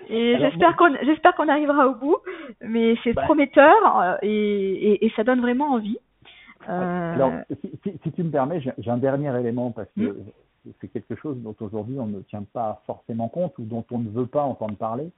et 0.09 0.35
j'espère 0.39 0.75
qu'on 0.75 0.95
j'espère 1.03 1.35
qu'on 1.35 1.47
arrivera 1.47 1.87
au 1.87 1.93
bout, 1.93 2.17
mais 2.61 2.95
c'est 3.03 3.13
bah, 3.13 3.21
prometteur 3.23 4.01
euh, 4.01 4.15
et, 4.23 4.93
et, 4.93 5.05
et, 5.05 5.13
ça 5.15 5.23
donne 5.23 5.41
vraiment 5.41 5.73
envie. 5.73 5.99
Euh... 6.67 7.13
Alors, 7.13 7.33
si, 7.61 7.69
si, 7.83 7.99
si, 8.01 8.11
tu 8.11 8.23
me 8.23 8.31
permets, 8.31 8.61
j'ai 8.61 8.89
un 8.91 8.97
dernier 8.97 9.37
élément 9.39 9.71
parce 9.71 9.89
que 9.95 10.01
mmh 10.01 10.15
c'est 10.81 10.89
quelque 10.89 11.15
chose 11.15 11.37
dont 11.37 11.55
aujourd'hui 11.61 11.97
on 11.99 12.07
ne 12.07 12.19
tient 12.19 12.43
pas 12.53 12.81
forcément 12.85 13.29
compte 13.29 13.57
ou 13.59 13.63
dont 13.63 13.85
on 13.91 13.99
ne 13.99 14.09
veut 14.09 14.25
pas 14.25 14.43
entendre 14.43 14.75
parler, 14.75 15.09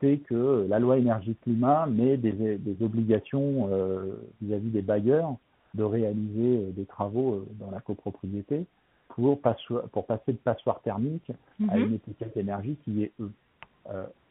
c'est 0.00 0.18
que 0.18 0.66
la 0.68 0.78
loi 0.78 0.98
énergie-climat 0.98 1.86
met 1.86 2.16
des, 2.16 2.58
des 2.58 2.84
obligations 2.84 3.68
euh, 3.72 4.20
vis-à-vis 4.42 4.68
des 4.68 4.82
bailleurs 4.82 5.36
de 5.74 5.82
réaliser 5.84 6.72
des 6.72 6.86
travaux 6.86 7.46
dans 7.58 7.70
la 7.70 7.80
copropriété 7.80 8.64
pour, 9.08 9.40
pour 9.92 10.06
passer 10.06 10.32
de 10.32 10.38
passoire 10.38 10.80
thermique 10.82 11.30
à 11.68 11.76
mhm. 11.76 11.86
une 11.86 11.94
étiquette 11.94 12.36
énergie 12.36 12.76
qui 12.84 13.04
est 13.04 13.12
E. 13.20 13.30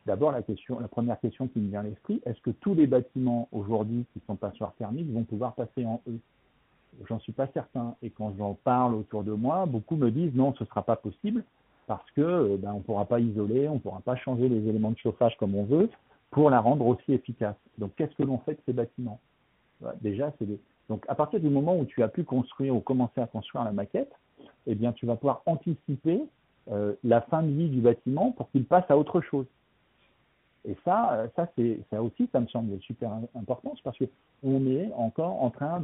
D'abord, 0.08 0.32
la, 0.32 0.42
question, 0.42 0.80
la 0.80 0.88
première 0.88 1.20
question 1.20 1.50
qui 1.50 1.60
me 1.60 1.68
vient 1.68 1.82
à 1.82 1.84
l'esprit, 1.84 2.22
est-ce 2.26 2.40
que 2.40 2.52
tous 2.52 2.74
les 2.74 2.88
bâtiments 2.88 3.50
aujourd'hui 3.52 4.06
qui 4.14 4.22
sont 4.26 4.38
passoires 4.38 4.74
thermiques 4.80 5.12
vont 5.12 5.26
pouvoir 5.26 5.54
passer 5.54 5.86
en 5.86 6.02
E? 6.08 6.18
J'en 7.10 7.20
suis 7.20 7.34
pas 7.34 7.48
certain. 7.54 7.94
Et 8.02 8.10
quand 8.10 8.34
j'en 8.38 8.54
parle 8.54 8.96
autour 8.96 9.26
de 9.26 9.34
moi, 9.34 9.66
beaucoup 9.66 9.98
me 9.98 10.10
disent 10.10 10.34
non, 10.34 10.54
ce 10.56 10.64
ne 10.64 10.70
sera 10.70 10.82
pas 10.84 10.96
possible 10.96 11.44
parce 11.88 12.10
que 12.12 12.22
euh, 12.22 12.58
ben, 12.58 12.72
on 12.72 12.78
ne 12.78 12.84
pourra 12.84 13.04
pas 13.04 13.20
isoler, 13.20 13.68
on 13.68 13.76
ne 13.76 13.80
pourra 13.80 14.00
pas 14.00 14.16
changer 14.16 14.48
les 14.48 14.66
éléments 14.70 14.92
de 14.92 14.98
chauffage 14.98 15.36
comme 15.38 15.56
on 15.56 15.66
veut 15.66 15.90
pour 16.32 16.50
la 16.50 16.62
rendre 16.62 16.88
aussi 16.88 17.12
efficace. 17.12 17.58
Donc, 17.78 17.92
qu'est-ce 17.98 18.16
que 18.16 18.24
l'on 18.24 18.38
fait 18.40 18.54
de 18.54 18.62
ces 18.66 18.74
bâtiments? 18.74 19.20
Déjà, 20.02 20.34
c'est 20.40 20.48
donc 20.90 21.06
à 21.08 21.16
partir 21.16 21.40
du 21.40 21.50
moment 21.50 21.78
où 21.78 21.86
tu 21.86 22.04
as 22.04 22.08
pu 22.08 22.24
construire 22.24 22.76
ou 22.76 22.80
commencer 22.80 23.20
à 23.22 23.28
construire 23.28 23.66
la 23.66 23.72
maquette, 23.72 24.12
eh 24.68 24.76
bien, 24.76 24.94
tu 24.94 25.06
vas 25.06 25.16
pouvoir 25.16 25.42
anticiper 25.46 26.22
euh, 26.70 26.94
la 27.04 27.22
fin 27.22 27.44
de 27.44 27.50
vie 27.50 27.70
du 27.70 27.82
bâtiment 27.82 28.32
pour 28.32 28.50
qu'il 28.52 28.66
passe 28.66 28.86
à 28.90 28.98
autre 28.98 29.22
chose. 29.22 29.46
Et 30.66 30.76
ça, 30.84 31.14
euh, 31.14 31.28
ça, 31.36 31.48
ça 31.90 32.04
aussi, 32.04 32.30
ça 32.32 32.42
me 32.42 32.48
semble 32.48 32.80
super 32.82 33.12
important, 33.36 33.74
parce 33.84 33.98
qu'on 33.98 34.66
est 34.68 34.92
encore 34.94 35.42
en 35.42 35.50
train 35.50 35.84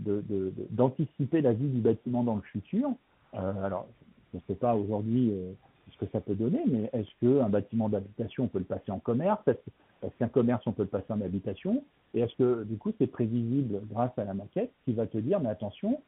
d'anticiper 0.00 1.40
la 1.40 1.52
vie 1.54 1.68
du 1.68 1.80
bâtiment 1.80 2.22
dans 2.22 2.36
le 2.36 2.42
futur. 2.42 2.90
Euh, 3.34 3.64
alors, 3.64 3.86
je 4.32 4.38
ne 4.38 4.42
sais 4.46 4.54
pas 4.54 4.74
aujourd'hui 4.74 5.32
ce 5.92 5.98
que 5.98 6.10
ça 6.12 6.20
peut 6.20 6.34
donner, 6.34 6.62
mais 6.66 6.90
est-ce 6.92 7.08
qu'un 7.20 7.48
bâtiment 7.48 7.88
d'habitation, 7.88 8.44
on 8.44 8.48
peut 8.48 8.58
le 8.58 8.64
passer 8.64 8.90
en 8.90 8.98
commerce? 8.98 9.40
Est-ce 9.46 10.16
qu'un 10.18 10.28
commerce, 10.28 10.62
on 10.66 10.72
peut 10.72 10.82
le 10.82 10.88
passer 10.88 11.10
en 11.12 11.20
habitation? 11.20 11.82
Et 12.14 12.20
est-ce 12.20 12.34
que, 12.36 12.64
du 12.64 12.76
coup, 12.76 12.92
c'est 12.98 13.06
prévisible 13.06 13.80
grâce 13.90 14.16
à 14.18 14.24
la 14.24 14.34
maquette 14.34 14.72
qui 14.84 14.92
va 14.92 15.06
te 15.06 15.18
dire, 15.18 15.40
mais 15.40 15.48
attention, 15.48 16.00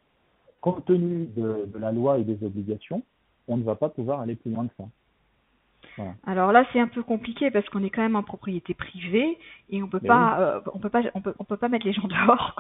compte 0.61 0.85
tenu 0.85 1.27
de 1.37 1.69
la 1.79 1.93
loi 1.93 2.19
et 2.19 2.25
des 2.25 2.45
obligations, 2.45 3.03
on 3.49 3.57
ne 3.57 3.65
va 3.65 3.75
pas 3.75 3.89
pouvoir 3.89 4.21
aller 4.21 4.37
plus 4.37 4.53
loin 4.53 4.67
que 4.67 4.75
ça. 4.77 4.85
Alors 6.27 6.53
là, 6.53 6.65
c'est 6.73 6.81
un 6.81 6.89
peu 6.89 7.03
compliqué 7.03 7.51
parce 7.51 7.69
qu'on 7.69 7.83
est 7.83 7.91
quand 7.91 8.03
même 8.03 8.17
en 8.17 8.23
propriété 8.23 8.75
privée 8.75 9.39
et 9.71 9.83
on 9.83 9.89
peut 9.89 10.01
pas, 10.01 10.41
euh, 10.41 10.61
on 10.73 10.79
peut 10.79 10.89
pas, 10.89 11.03
on 11.15 11.21
peut, 11.21 11.35
on 11.39 11.45
peut 11.45 11.57
pas 11.57 11.69
mettre 11.69 11.87
les 11.87 11.93
gens 11.93 12.07
dehors. 12.07 12.57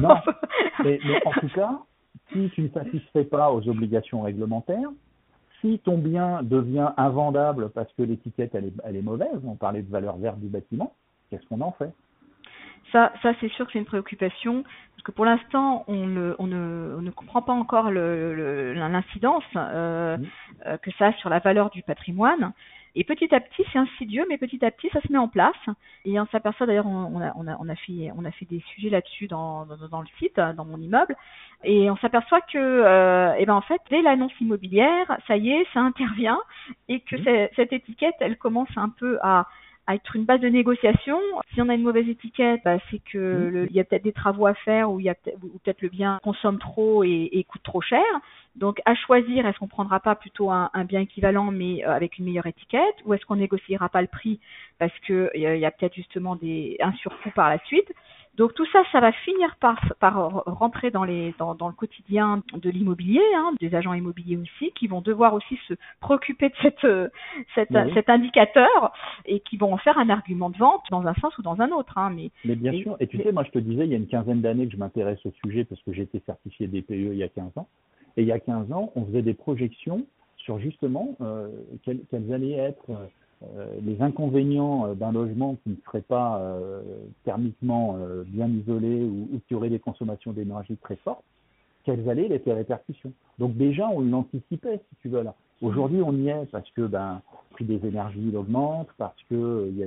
non, 0.00 0.16
mais, 0.84 1.00
en 1.24 1.32
tout 1.40 1.48
cas, 1.54 1.78
si 2.32 2.50
tu 2.54 2.62
ne 2.62 2.68
satisfais 2.68 3.24
pas 3.24 3.52
aux 3.52 3.66
obligations 3.68 4.22
réglementaires, 4.22 4.90
si 5.60 5.78
ton 5.80 5.98
bien 5.98 6.42
devient 6.42 6.90
invendable 6.96 7.70
parce 7.70 7.92
que 7.94 8.02
l'étiquette 8.02 8.54
elle 8.54 8.66
est, 8.66 8.72
elle 8.84 8.96
est 8.96 9.02
mauvaise, 9.02 9.40
on 9.44 9.56
parlait 9.56 9.82
de 9.82 9.90
valeur 9.90 10.16
verte 10.16 10.38
du 10.38 10.48
bâtiment, 10.48 10.92
qu'est-ce 11.30 11.46
qu'on 11.46 11.60
en 11.60 11.72
fait? 11.72 11.92
Ça, 12.92 13.12
ça 13.22 13.32
c'est 13.40 13.50
sûr 13.50 13.66
que 13.66 13.72
c'est 13.72 13.78
une 13.78 13.84
préoccupation, 13.84 14.62
parce 14.62 15.02
que 15.04 15.12
pour 15.12 15.24
l'instant, 15.24 15.84
on 15.88 16.06
ne, 16.06 16.34
on, 16.38 16.46
ne, 16.46 16.96
on 16.98 17.02
ne 17.02 17.10
comprend 17.10 17.42
pas 17.42 17.52
encore 17.52 17.90
l'incidence 17.90 19.44
euh, 19.56 20.16
mmh. 20.16 20.24
euh, 20.66 20.76
que 20.78 20.90
ça 20.92 21.08
a 21.08 21.12
sur 21.14 21.28
la 21.28 21.38
valeur 21.38 21.70
du 21.70 21.82
patrimoine. 21.82 22.52
Et 22.94 23.04
petit 23.04 23.32
à 23.34 23.40
petit, 23.40 23.64
c'est 23.72 23.78
insidieux, 23.78 24.24
mais 24.28 24.38
petit 24.38 24.64
à 24.64 24.70
petit, 24.70 24.88
ça 24.92 25.00
se 25.00 25.12
met 25.12 25.18
en 25.18 25.28
place. 25.28 25.56
Et 26.04 26.18
on 26.18 26.26
s'aperçoit 26.26 26.66
d'ailleurs, 26.66 26.86
on, 26.86 27.20
a, 27.20 27.32
on, 27.36 27.46
a, 27.46 27.56
on, 27.58 27.68
a 27.68 27.74
fait, 27.76 28.10
on 28.16 28.24
a 28.24 28.30
fait 28.30 28.46
des 28.46 28.62
sujets 28.74 28.90
là-dessus 28.90 29.26
dans, 29.26 29.66
dans, 29.66 29.88
dans, 29.88 30.00
le 30.00 30.08
site, 30.18 30.36
dans 30.36 30.64
mon 30.64 30.78
immeuble, 30.78 31.14
et 31.64 31.90
on 31.90 31.96
s'aperçoit 31.96 32.40
que, 32.40 32.58
euh, 32.58 33.34
eh 33.38 33.46
ben 33.46 33.54
en 33.54 33.60
fait, 33.60 33.80
dès 33.90 34.02
l'annonce 34.02 34.32
immobilière, 34.40 35.18
ça 35.26 35.36
y 35.36 35.50
est, 35.50 35.66
ça 35.74 35.80
intervient, 35.80 36.38
et 36.88 37.00
que 37.00 37.16
mmh. 37.16 37.48
cette 37.56 37.72
étiquette, 37.72 38.14
elle 38.20 38.36
commence 38.36 38.70
un 38.76 38.88
peu 38.88 39.18
à 39.22 39.46
à 39.88 39.94
être 39.94 40.14
une 40.14 40.24
base 40.24 40.40
de 40.40 40.48
négociation. 40.48 41.18
Si 41.54 41.62
on 41.62 41.68
a 41.70 41.74
une 41.74 41.82
mauvaise 41.82 42.06
étiquette, 42.06 42.60
bah, 42.62 42.76
c'est 42.90 43.00
que 43.10 43.18
mmh. 43.18 43.66
il 43.70 43.76
y 43.76 43.80
a 43.80 43.84
peut-être 43.84 44.04
des 44.04 44.12
travaux 44.12 44.44
à 44.44 44.52
faire 44.52 44.92
ou 44.92 45.00
il 45.00 45.06
y 45.06 45.08
a 45.08 45.14
peut-être 45.14 45.80
le 45.80 45.88
bien 45.88 46.20
consomme 46.22 46.58
trop 46.58 47.02
et, 47.04 47.44
coûte 47.48 47.62
trop 47.62 47.80
cher. 47.80 48.04
Donc 48.54 48.82
à 48.84 48.94
choisir, 48.94 49.46
est-ce 49.46 49.58
qu'on 49.58 49.66
prendra 49.66 49.98
pas 49.98 50.14
plutôt 50.14 50.50
un, 50.50 50.70
bien 50.84 51.00
équivalent 51.00 51.50
mais 51.50 51.86
euh, 51.86 51.90
avec 51.90 52.18
une 52.18 52.26
meilleure 52.26 52.46
étiquette 52.46 52.96
ou 53.06 53.14
est-ce 53.14 53.24
qu'on 53.24 53.36
négociera 53.36 53.88
pas 53.88 54.02
le 54.02 54.08
prix 54.08 54.40
parce 54.78 54.92
que 55.06 55.30
il 55.34 55.40
y 55.40 55.64
a, 55.64 55.70
peut-être 55.70 55.94
justement 55.94 56.36
des 56.36 56.76
un 56.80 56.92
surcoût 56.92 57.30
par 57.34 57.48
la 57.48 57.58
suite? 57.64 57.90
Donc 58.38 58.54
tout 58.54 58.66
ça, 58.72 58.82
ça 58.92 59.00
va 59.00 59.12
finir 59.12 59.56
par, 59.60 59.80
par 59.98 60.44
rentrer 60.46 60.90
dans, 60.90 61.04
les, 61.04 61.34
dans, 61.38 61.54
dans 61.54 61.66
le 61.66 61.74
quotidien 61.74 62.42
de 62.54 62.70
l'immobilier, 62.70 63.22
hein, 63.36 63.52
des 63.60 63.74
agents 63.74 63.94
immobiliers 63.94 64.36
aussi, 64.36 64.70
qui 64.72 64.86
vont 64.86 65.00
devoir 65.00 65.34
aussi 65.34 65.58
se 65.66 65.74
préoccuper 66.00 66.48
de 66.48 66.54
cette, 66.62 66.86
cette, 67.54 67.94
cet 67.94 68.08
indicateur 68.08 68.92
et 69.26 69.40
qui 69.40 69.56
vont 69.56 69.74
en 69.74 69.78
faire 69.78 69.98
un 69.98 70.08
argument 70.08 70.50
de 70.50 70.56
vente 70.56 70.82
dans 70.90 71.06
un 71.06 71.14
sens 71.14 71.36
ou 71.38 71.42
dans 71.42 71.60
un 71.60 71.70
autre. 71.70 71.98
Hein, 71.98 72.12
mais, 72.14 72.30
mais 72.44 72.54
bien 72.54 72.72
sûr, 72.72 72.96
et 73.00 73.08
tu 73.08 73.18
sais, 73.18 73.32
moi 73.32 73.42
je 73.44 73.50
te 73.50 73.58
disais, 73.58 73.84
il 73.84 73.90
y 73.90 73.94
a 73.94 73.98
une 73.98 74.06
quinzaine 74.06 74.40
d'années 74.40 74.66
que 74.66 74.72
je 74.72 74.78
m'intéresse 74.78 75.24
au 75.26 75.32
sujet 75.44 75.64
parce 75.64 75.82
que 75.82 75.92
j'ai 75.92 76.02
été 76.02 76.22
certifié 76.24 76.68
DPE 76.68 76.90
il 76.90 77.16
y 77.16 77.24
a 77.24 77.28
15 77.28 77.58
ans. 77.58 77.68
Et 78.16 78.22
il 78.22 78.28
y 78.28 78.32
a 78.32 78.38
15 78.38 78.72
ans, 78.72 78.92
on 78.94 79.04
faisait 79.06 79.22
des 79.22 79.34
projections 79.34 80.06
sur 80.36 80.58
justement 80.58 81.16
euh, 81.20 81.48
quelles, 81.84 82.00
quelles, 82.10 82.32
allaient 82.32 82.52
être 82.52 82.90
euh, 82.90 83.06
les 83.82 84.02
inconvénients 84.02 84.86
euh, 84.86 84.94
d'un 84.94 85.12
logement 85.12 85.56
qui 85.62 85.70
ne 85.70 85.76
serait 85.86 86.02
pas 86.02 86.38
euh, 86.38 86.80
thermiquement 87.24 87.96
bien 88.26 88.48
isolé 88.48 89.02
ou, 89.04 89.40
qui 89.46 89.54
aurait 89.54 89.70
des 89.70 89.78
consommations 89.78 90.32
d'énergie 90.32 90.76
très 90.76 90.96
fortes, 90.96 91.24
quelles 91.84 92.08
allaient 92.08 92.30
être 92.32 92.46
les 92.46 92.52
répercussions. 92.52 93.12
Donc 93.38 93.56
déjà, 93.56 93.88
on 93.88 94.00
l'anticipait, 94.00 94.80
si 94.90 94.96
tu 95.02 95.08
veux. 95.08 95.24
Aujourd'hui, 95.62 96.02
on 96.02 96.12
y 96.12 96.28
est 96.28 96.46
parce 96.50 96.68
que 96.70 96.82
ben, 96.82 97.22
le 97.50 97.54
prix 97.54 97.64
des 97.64 97.86
énergies 97.86 98.36
augmente, 98.36 98.88
parce 98.98 99.16
qu'il 99.28 99.76
y, 99.76 99.82
a 99.82 99.86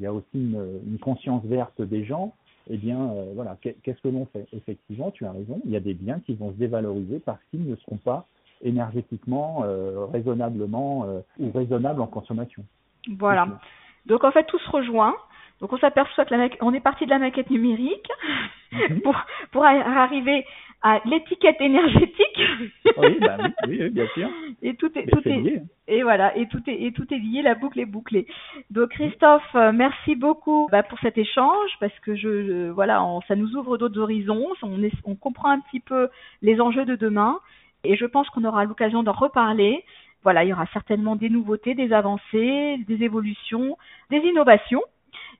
y 0.00 0.06
a 0.06 0.12
aussi 0.12 0.26
une, 0.34 0.98
conscience 1.00 1.44
verte 1.44 1.80
des 1.80 2.04
gens. 2.04 2.32
Eh 2.70 2.76
bien, 2.76 3.10
voilà, 3.34 3.56
qu'est-ce 3.60 4.00
que 4.00 4.08
l'on 4.08 4.26
fait? 4.26 4.46
Effectivement, 4.52 5.10
tu 5.10 5.24
as 5.24 5.32
raison, 5.32 5.60
il 5.64 5.70
y 5.70 5.76
a 5.76 5.80
des 5.80 5.94
biens 5.94 6.20
qui 6.20 6.34
vont 6.34 6.52
se 6.52 6.56
dévaloriser 6.56 7.18
parce 7.18 7.40
qu'ils 7.50 7.66
ne 7.68 7.76
seront 7.76 7.96
pas 7.96 8.26
énergétiquement, 8.62 9.62
euh, 9.64 10.06
raisonnablement 10.06 11.04
euh, 11.04 11.20
ou 11.38 11.50
raisonnable 11.52 12.00
en 12.00 12.06
consommation. 12.06 12.64
Voilà. 13.18 13.48
Donc 14.06 14.24
en 14.24 14.30
fait, 14.30 14.44
tout 14.44 14.58
se 14.58 14.70
rejoint. 14.70 15.14
Donc 15.60 15.72
on 15.72 15.78
s'aperçoit 15.78 16.24
que 16.24 16.34
la 16.34 16.48
on 16.60 16.74
est 16.74 16.80
parti 16.80 17.04
de 17.04 17.10
la 17.10 17.18
maquette 17.18 17.50
numérique 17.50 18.08
mhm. 18.72 19.00
pour, 19.04 19.14
pour 19.52 19.64
arriver 19.64 20.44
à 20.82 21.00
l'étiquette 21.04 21.60
énergétique. 21.60 22.40
oui, 22.96 23.18
bah 23.20 23.36
oui, 23.68 23.88
bien 23.90 24.06
sûr. 24.14 24.28
Et 24.62 24.74
tout 24.74 24.90
est, 24.98 25.06
tout 25.06 25.20
est, 25.28 25.62
et 25.88 26.02
voilà, 26.02 26.36
et 26.36 26.46
tout 26.46 26.62
est, 26.68 26.82
et 26.82 26.92
tout 26.92 27.06
est 27.12 27.18
lié, 27.18 27.42
la 27.42 27.54
boucle 27.54 27.80
est 27.80 27.86
bouclée. 27.86 28.26
Donc 28.70 28.90
Christophe, 28.90 29.42
euh, 29.54 29.72
merci 29.72 30.16
beaucoup 30.16 30.68
bah, 30.70 30.82
pour 30.82 30.98
cet 31.00 31.18
échange 31.18 31.70
parce 31.80 31.96
que 32.00 32.14
je, 32.14 32.70
voilà, 32.70 33.04
ça 33.28 33.36
nous 33.36 33.56
ouvre 33.56 33.78
d'autres 33.78 34.00
horizons, 34.00 34.48
on, 34.62 34.80
on 35.04 35.14
comprend 35.14 35.50
un 35.50 35.60
petit 35.60 35.80
peu 35.80 36.08
les 36.42 36.60
enjeux 36.60 36.84
de 36.84 36.96
demain. 36.96 37.38
Et 37.84 37.96
je 37.96 38.06
pense 38.06 38.28
qu'on 38.30 38.44
aura 38.44 38.64
l'occasion 38.64 39.02
d'en 39.02 39.12
reparler. 39.12 39.84
Voilà, 40.22 40.44
il 40.44 40.50
y 40.50 40.52
aura 40.52 40.66
certainement 40.72 41.16
des 41.16 41.28
nouveautés, 41.28 41.74
des 41.74 41.92
avancées, 41.92 42.78
des 42.86 43.02
évolutions, 43.02 43.76
des 44.10 44.18
innovations. 44.18 44.82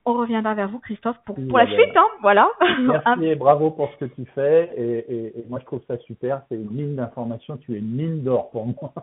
On 0.05 0.15
reviendra 0.15 0.53
vers 0.53 0.67
vous, 0.67 0.79
Christophe, 0.79 1.15
pour, 1.25 1.35
pour 1.35 1.57
la 1.57 1.65
suite. 1.67 1.95
Hein, 1.95 2.05
voilà. 2.21 2.49
Merci 2.81 3.25
et 3.25 3.35
bravo 3.35 3.71
pour 3.71 3.89
ce 3.93 4.05
que 4.05 4.13
tu 4.13 4.25
fais. 4.35 4.69
Et, 4.75 5.45
moi, 5.49 5.59
je 5.59 5.65
trouve 5.65 5.81
ça 5.87 5.97
super. 5.99 6.41
C'est 6.49 6.55
une 6.55 6.75
ligne 6.75 6.95
d'information. 6.95 7.55
Tu 7.57 7.75
es 7.75 7.79
une 7.79 7.95
mine 7.95 8.23
d'or 8.23 8.51
pour 8.51 8.65
moi. 8.65 8.93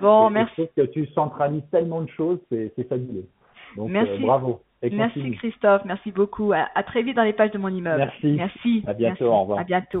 Bon, 0.00 0.30
merci. 0.30 0.68
Que 0.76 0.82
tu 0.82 1.06
centralises 1.08 1.62
tellement 1.70 2.00
de 2.00 2.10
choses. 2.10 2.40
C'est 2.50 2.88
fabuleux. 2.88 3.28
Donc, 3.76 3.90
merci. 3.90 4.14
Euh, 4.14 4.26
bravo. 4.26 4.60
merci, 4.90 5.30
Christophe. 5.32 5.84
Merci 5.84 6.10
beaucoup. 6.10 6.52
À, 6.52 6.66
à, 6.74 6.82
très 6.82 7.02
vite 7.02 7.14
dans 7.14 7.22
les 7.22 7.34
pages 7.34 7.52
de 7.52 7.58
mon 7.58 7.68
immeuble. 7.68 7.98
Merci. 7.98 8.32
Merci. 8.36 8.84
À 8.88 8.94
bientôt. 8.94 9.26
Au 9.26 9.40
revoir. 9.42 9.60
À 9.60 9.64
bientôt. 9.64 10.00